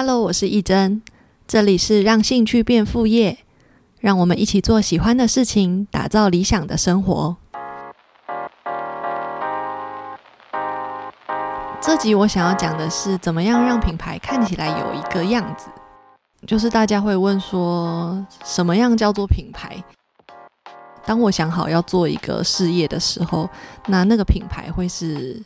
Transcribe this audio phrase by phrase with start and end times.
[0.00, 1.02] Hello，我是义珍，
[1.48, 3.38] 这里是让兴趣变副业，
[3.98, 7.36] 让我们一起做喜欢的事情，打造理想的生活。
[11.80, 15.66] 这集我想要讲的是，怎么样让品牌看起来有一个样子。
[16.46, 19.82] 就是大家会问说，什么样叫做品牌？
[21.04, 23.50] 当我想好要做一个事业的时候，
[23.88, 25.42] 那那个品牌会是？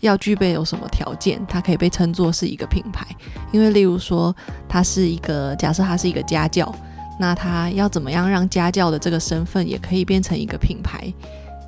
[0.00, 3.06] 要具备有什么条件，它可以被称作是一个品牌？
[3.52, 4.34] 因为例如说，
[4.68, 6.74] 它是一个假设，它是一个家教，
[7.18, 11.12] 那它要怎么样让家教的这个身份也可以变成一个品牌、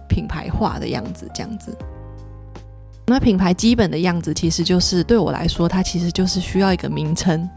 [0.08, 1.30] 品牌化的样子？
[1.34, 1.76] 这样子，
[3.06, 7.48] 那品牌基本的样子其实就是对我来说，它其实就是需要一个名称，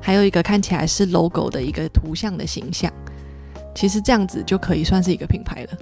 [0.00, 2.92] 还有一个看起来是 logo 的一个图像的形象，
[3.74, 5.78] 其实这样子就可以算是一个品牌了。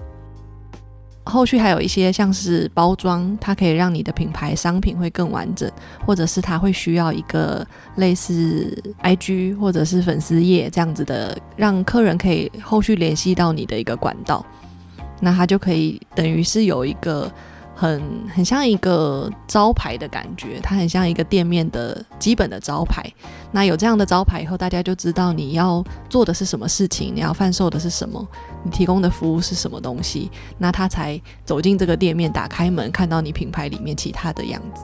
[1.26, 5.70] 后续还有一些像是包装，它可以让你的品牌商品会更完整，
[6.06, 14.46] 或者是它会需要一个类似 IG 或者是粉丝页这样子的，让客人可以后续联系到你的一个管道，
[15.20, 17.30] 那它就可以等于是有一个。
[17.78, 18.02] 很
[18.34, 23.04] 很像一个招牌的感觉，它很像一个店面的基本的招牌。
[23.52, 28.26] 那有这样的招牌以后，大家就知道你要做的是什么事情，你要贩售的是什么，
[28.64, 34.82] 你提供的服务是什么东西，那他才走进这个店面，打开门看到你品牌里面其他的样子。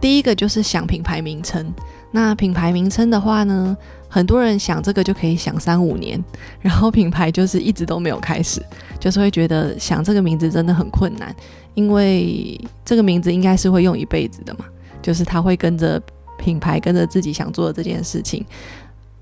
[0.00, 1.74] 第一个就是想品牌名称。
[2.10, 3.76] 那品牌名称的话呢，
[4.08, 6.22] 很多人想这个就可以想三五年，
[6.60, 8.62] 然后品牌就是一直都没有开始，
[8.98, 11.34] 就是会觉得想这个名字真的很困难，
[11.74, 14.64] 因为这个名字应该是会用一辈子的嘛，
[15.02, 16.02] 就是他会跟着
[16.38, 18.44] 品牌跟着自己想做的这件事情，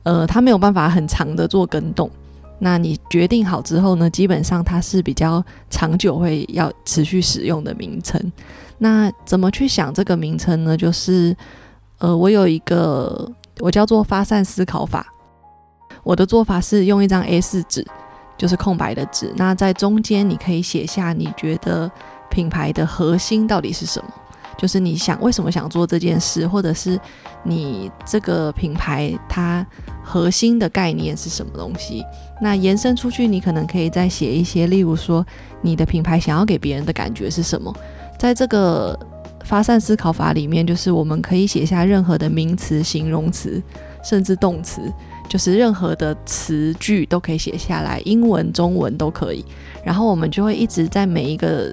[0.05, 2.11] 呃，他没有办法很长的做跟动。
[2.59, 8.33] 那你决定好之后呢，基本上它是比较长久会要持续使用的名称。
[8.79, 10.77] 那怎么去想这个名称呢？
[10.77, 11.37] 就是。
[11.99, 13.27] 呃，我有一个
[13.61, 15.07] 我叫做发散思考法。
[16.03, 17.85] 我的做法是用一张 A4 纸，
[18.39, 19.33] 就是空白的纸。
[19.37, 21.91] 那在中间你可以写下你觉得
[22.31, 24.11] 品牌的核心到底是什么，
[24.57, 27.01] 就是你想为什么想做这件事，或者是
[27.43, 29.67] 你这个品牌它
[30.05, 32.05] 核心的概念是什么东西。
[32.41, 35.27] 那延伸出去，你可能可以再写一些，例如说
[35.61, 37.75] 你的品牌想要给别人的感觉是什么，
[38.19, 38.97] 在这个。
[39.47, 43.63] 发散思考法里面，就是我们可以写下任何的名词、形容词，
[44.03, 44.93] 甚至动词，
[45.29, 49.45] 就是任何的词句都可以写下来，英文、中文都可以。
[49.85, 51.73] 然后我们就会一直在每一个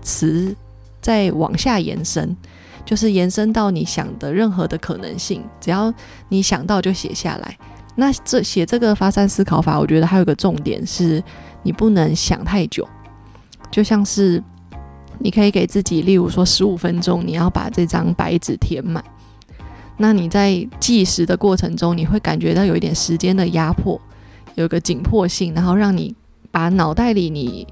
[0.00, 0.54] 词
[1.00, 2.36] 再往下延伸，
[2.84, 5.92] 就是延伸到你想的任何的可能性，只要
[6.28, 7.58] 你想到就写下来。
[7.96, 11.20] 那这写这个发散思考法，我觉得还有个重点是，
[11.64, 12.86] 你不能想太久，
[13.72, 14.40] 就像是。
[15.18, 19.02] 你可以给自己，例如说十五分钟，你要把这张白纸填满。
[19.96, 24.00] 那你在计时的过程中，你会感觉到有一点时间的压迫，
[24.54, 26.14] 有一个紧迫性，然后让你
[26.52, 27.66] 把脑袋里你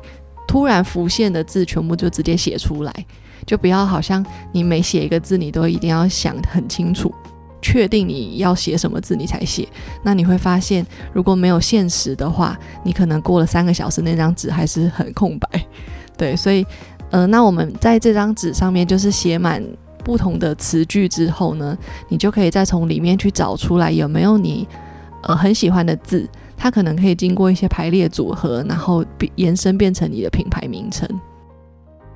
[0.48, 2.92] 突然浮现的字全部就直接写出来，
[3.46, 7.14] 就不要好像你每写一个字，你都一定要想很清楚，
[7.62, 9.68] 确定你要写什么字你才写。
[10.02, 15.48] 那你会发现，如果没有限时的话，你可能过了三个小时，那张纸还是很空白。
[16.18, 16.66] 对，所以。
[17.16, 19.64] 呃，那我们在这张纸上面就是写满
[20.04, 21.74] 不同的词句之后呢，
[22.10, 24.68] 你就可以再从里面去找出来有没有你
[25.22, 26.28] 呃很喜欢的字，
[26.58, 29.02] 它可能可以经过一些排列组合，然后
[29.36, 31.08] 延伸变成你的品牌名称。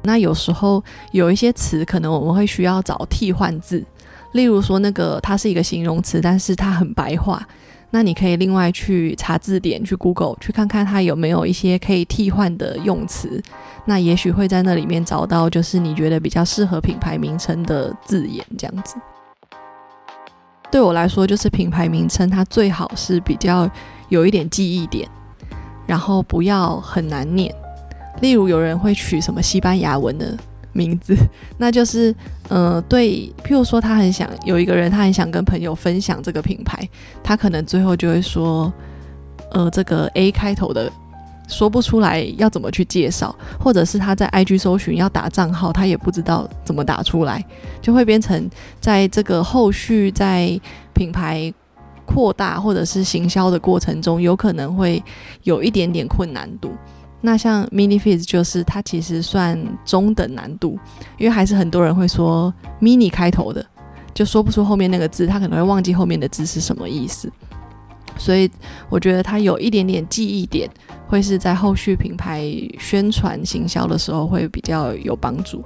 [0.02, 3.82] 那有时候有一些词可能我们会需要找替换字，
[4.32, 7.42] 例如说那个它是一个形容词，但是它很白话。
[7.90, 13.42] 那你可以另外去查字典，去 Google 去看看它有没有一些可以替换的用词，
[13.84, 18.96] 那也许会在那里面找到，就是你觉得比较适合品牌名称的字眼这样子。
[20.70, 23.68] 对我来说，就是品牌名称它最好是比较
[24.08, 25.08] 有一点记忆点，
[25.84, 27.52] 然后不要很难念。
[28.20, 30.36] 例如有人会取什么西班牙文的。
[30.80, 31.14] 名字，
[31.58, 32.14] 那就是，
[32.48, 36.88] 呃，对，譬如说，他很想有一个人，他很想跟朋友分享这个品牌，
[37.22, 38.72] 他可能最后就会说，
[39.52, 40.90] 呃，这个 A 开头的
[41.48, 47.44] 说不出来要怎么去介绍，或者是他在 IG 搜寻要打账号，他也不知道怎么打出来，
[47.82, 48.48] 就会变成
[48.80, 50.58] 在这个后续在
[50.94, 51.52] 品牌
[52.06, 55.02] 扩大或者是行销的过程中，有可能会
[55.42, 56.72] 有一点点困难度。
[57.20, 60.78] 那像 mini f i z 就是它其实算中等难度，
[61.18, 63.64] 因为还是很多人会说 mini 开头的，
[64.14, 67.30] 就说不出后面那个字，他可能会忘记后面的字是什么意思。
[68.18, 68.50] 所以
[68.88, 70.68] 我觉得它有一点点记忆点，
[71.06, 72.44] 会是在后续品牌
[72.78, 75.62] 宣传行销的时候会比较有帮助。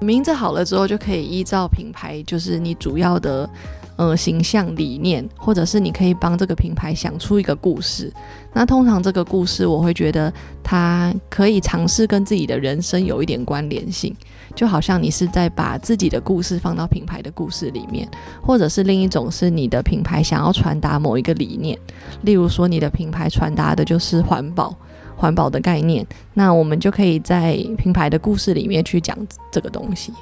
[0.00, 3.48] 名字好了之后，就可以依照品牌，就是你主要的
[3.98, 8.10] 呃形象理念，或者是你可以帮这个品牌想出一个故事。
[8.54, 14.16] 那通常这个故事，我会觉得它可以尝试跟自己的人生有一点关联性，
[14.54, 18.08] 就好像你是在把自己的故事放到品牌的故事里面，
[18.40, 21.78] 或者是另一种是你的品牌想要传达某一个理念，
[22.22, 24.74] 例如说你的品牌传达的就是环保。
[25.20, 29.18] 环保的概念，那我们就可以在品牌的故事里面去讲
[29.50, 30.12] 这个东西。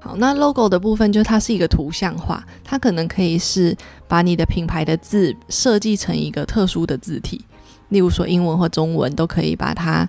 [0.00, 7.44] 好，那 logo 的部分就是它是一个图像化，它可能可以是把你的品牌的字设计成一个特殊的字体，
[7.88, 10.08] 例如说英文或中文都可以把它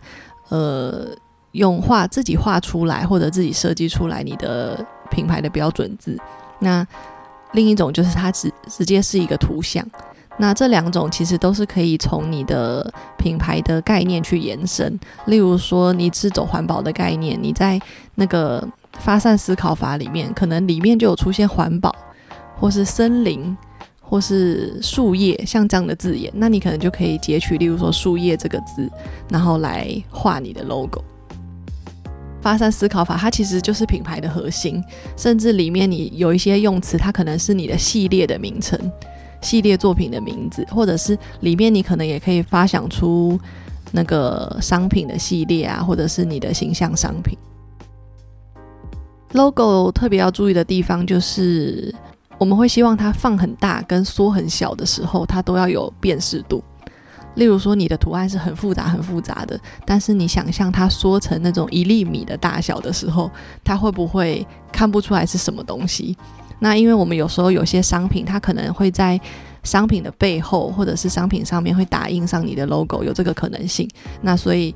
[0.50, 1.08] 呃
[1.54, 6.16] 用画自己画出来，或者自己设计出来你的品牌的标准字。
[6.60, 6.86] 那
[7.54, 9.84] 另一种就是它直直接是一个图像。
[10.38, 17.78] 那这两种其实都是可以从你的品牌的概念去延伸，例如说你是走环保的概念，你在
[18.16, 21.96] 那个发散思考法里面，可能里面就有出现环保，
[22.58, 23.56] 或是森林，
[24.02, 28.90] 或是树叶，像这样的字眼，那你可能就可以截取，例如说树叶这个字，
[29.30, 31.04] 然后来画你的 logo。
[32.42, 34.82] 发散思考法它其实就是品牌的核心，
[35.18, 38.80] 甚至里面你有一些用词，它可能是你的系列的名称。
[39.42, 43.40] 系列作品的名字，或者是里面你可能也可以发想出
[43.94, 47.38] 那个商品的系列啊，或者是你的形象商品。
[49.34, 51.94] Logo 特别要注意的地方就是，
[52.38, 56.64] 我们会希望它放很大跟缩很小的时候，它都要有辨识度。
[57.36, 63.30] 例如说，你的图案是很复杂、很复杂的，但是你想象它缩成那种一粒米的大小的时候，
[63.64, 66.18] 它会不会看不出来是什么东西？
[66.60, 69.18] 那因为我们有时候有些商品，它可能会在
[69.64, 73.88] 商品的背后或者是商品上面会打印上你的 logo，有这个可能性。
[74.22, 74.74] 那所以，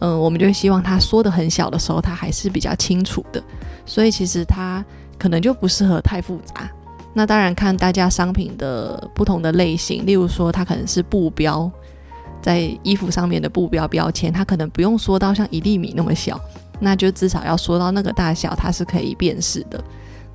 [0.00, 3.42] 嗯，我们就希望它缩的很小的时候，它还是比较清楚的。
[3.84, 4.84] 所以其实它
[5.18, 6.70] 可能就不适合太复杂。
[7.14, 11.68] 那当然看大家商品的不同的类型，例如说它可能是布标，
[12.40, 16.38] 在衣服上面的布标标签，它可能不用缩到像一粒米那么小，
[16.78, 19.82] 那就至少要缩到那个大小，它是可以辨识的。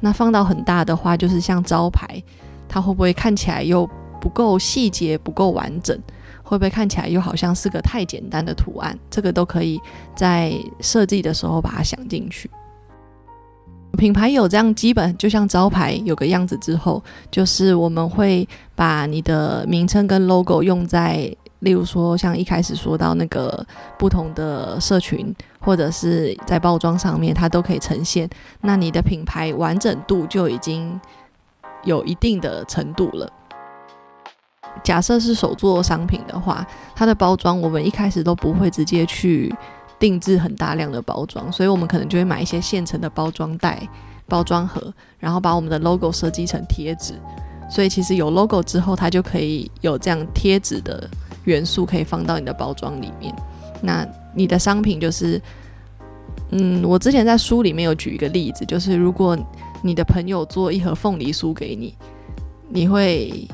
[0.02, 2.22] 那放到很大的话，就是像招牌，
[2.68, 3.90] 它会不会看起来又
[4.20, 5.98] 不够细节、不够完整？
[6.44, 8.96] 会不会看起来又好像是个太简单的图案？
[9.10, 9.80] 这个都可以
[10.16, 12.50] 在设计的时候把它想进去。
[13.98, 21.36] 品牌有这样基本，就像招牌有个样子之后，就是我们会把你的名称跟 logo 用在。
[21.60, 23.66] 例如说，像一开始说到那个
[23.98, 28.30] 不同的社群，或者是在包装上面，它都可以呈现。
[28.60, 31.00] 那你的品牌完整度就已经
[31.86, 33.32] 有一定的程度了。
[34.84, 36.66] 假设是手做商品的话，
[36.96, 39.54] 它的包装我们一开始都不会直接去
[40.00, 43.88] 定制很大量的包装，所以我们可能就会买一些现成的包装袋、
[44.28, 47.14] 包装盒，然后把我们的 logo 设计成贴纸。
[47.70, 51.10] 所以其实有 logo 之后，它就可以有这样贴纸的。
[51.46, 53.36] 元素可以放到你的包装里面。
[53.82, 55.42] 那你的商品就是，
[56.52, 59.38] 嗯，我之前在书里面有举一个例子，就是如果
[59.82, 61.94] 你的朋友做一盒凤梨酥给你，
[62.70, 63.46] 你会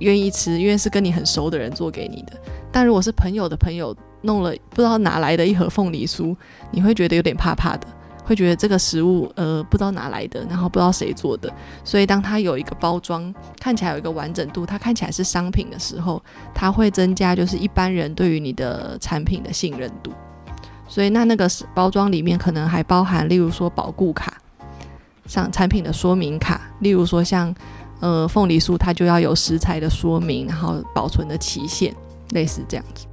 [0.00, 2.32] 愿意吃，因为是跟你很熟的人做给你的。
[2.70, 6.36] 但如果是朋友的朋友弄了不知道哪来的一盒凤梨酥，
[6.70, 7.86] 你会觉得有点怕怕的。
[8.22, 11.52] 会觉得这个食物呃不知道哪来的，然后不知道谁做的，
[11.82, 16.22] 所以当它有一个包装看起来有一个完整度，它看起来是商品的时候，
[16.54, 20.12] 它会增加就是一般人对于你的产品的信任度。
[20.86, 24.40] 所以那那个包装里面可能还包含，例如说保固卡，
[25.26, 27.52] 像产品的说明卡，例如说像
[28.00, 31.94] 呃凤梨酥，它就要有食材的说明，然后保存的期限，
[32.30, 33.06] 类似这样子。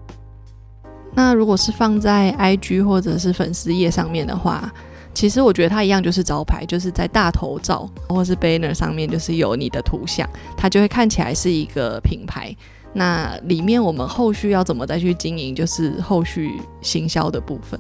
[1.14, 4.72] 那如果是放在 IG 或者是粉丝页上面的话，
[5.14, 12.56] 其实我觉得它一样，就是招牌，就是在大头照或是 banner 上面，就是有你的图像，它就会看起来是一个品牌。
[12.94, 17.80] 那里面我们后续要怎么再去经营，就是后续行销的部分。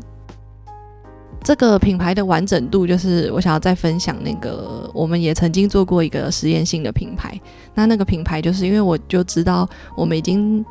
[1.47, 7.39] 这个品牌的完整度，就是我想要再分享那个，我们也曾经做过一个实验性的品牌。
[7.73, 10.65] 那那个品牌就是因为我就知道我们已经。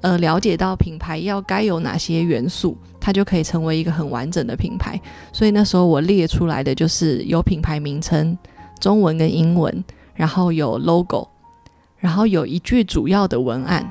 [0.00, 5.00] 呃，了解到品牌要该有哪些元素，它就可以成为一个很完整的品牌。
[5.32, 8.36] 所以那时候我列出来的就是有品牌名称，
[8.78, 9.82] 中文跟英文，
[10.14, 11.26] 然后有 logo，
[11.96, 13.90] 然后有一句主要的文案，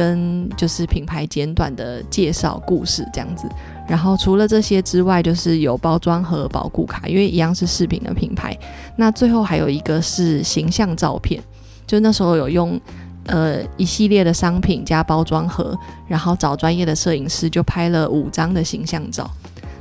[0.00, 3.46] 跟就是品牌简短的介绍故事这样子。
[3.86, 8.56] 然后除了这些之外，就是有包装和保护卡，因为一样是饰品的品牌。
[8.96, 11.42] 那最后还有一个是形象照片，
[11.86, 12.80] 就那时候有用。
[13.26, 15.78] 呃，一系列的商品加包装盒，
[16.08, 19.30] 然后找专业的摄影师就拍了五张的形象照。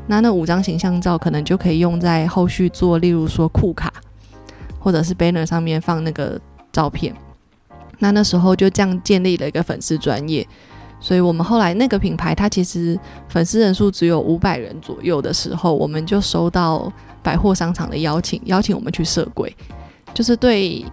[0.07, 3.91] 那那五张形象照可能就可以用在后续做，例如说库卡，
[4.77, 6.39] 或者是 banner 上面放那个
[6.71, 7.15] 照片。
[7.99, 10.47] 那那时候就这样建立了一个粉丝专业，
[10.99, 16.91] 所以我们后来那个品牌它其实粉丝人数只有五百人左右的时候，我们就收到
[17.21, 19.55] 百货商场的邀请，邀请我们去设柜，
[20.13, 20.83] 就是对。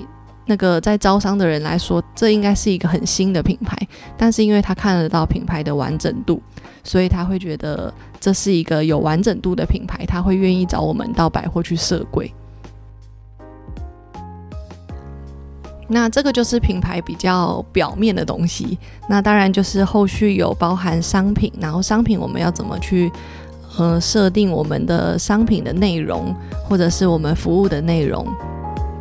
[0.48, 3.76] 那个在招商的人来说，这应该是一个很新的品牌，
[4.16, 6.40] 但是因为他看得到品牌的完整度，
[6.84, 12.32] 所以他会觉得这是一个有完整度的品牌，他会愿意找我们到百货去设柜。
[15.88, 18.78] 那这个就是品牌比较表面的东西，
[19.08, 23.10] 那当然就是后续有包含商品，然后商品我们要怎么去
[23.78, 28.26] 呃设定我们的商品的内容，或者是我们服务的内容。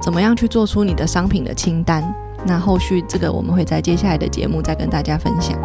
[0.02, 2.04] 怎么样去做出你的商品的清单？
[2.46, 5.58] 那后续这个我们会在接下来的节目再跟大家分享。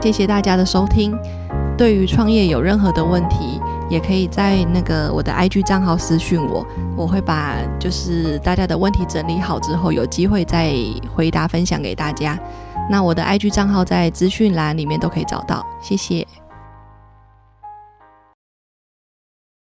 [0.00, 1.12] 谢谢大家的收听。
[1.76, 6.66] 对于创业有任何的问题，也可以在那个我的 IG 账号私讯我，
[6.96, 10.72] 我会把就是大家的问题整理好之后，有机会再
[11.14, 12.38] 回答分享给大家。
[12.88, 15.64] 那我的 IG 账号在资讯栏里面都可以找到。
[15.80, 16.26] 谢谢。